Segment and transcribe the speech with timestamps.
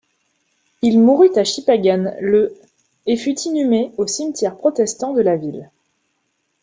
[0.81, 2.57] Il mourut à Shippagan le
[3.05, 5.69] et fut inhumé au cimetière protestant de la ville.